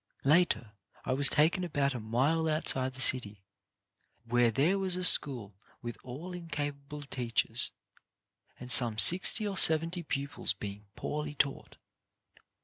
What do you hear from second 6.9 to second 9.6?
teacher, and some sixty or